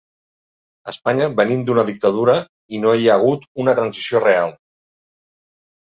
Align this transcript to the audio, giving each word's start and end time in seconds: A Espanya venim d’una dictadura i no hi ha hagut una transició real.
A 0.87 0.93
Espanya 0.93 1.27
venim 1.41 1.61
d’una 1.67 1.83
dictadura 1.91 2.35
i 2.77 2.81
no 2.85 2.95
hi 3.01 3.07
ha 3.11 3.19
hagut 3.21 3.47
una 3.65 3.79
transició 3.81 4.23
real. 4.29 4.59